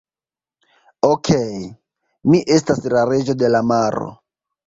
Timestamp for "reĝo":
3.13-3.37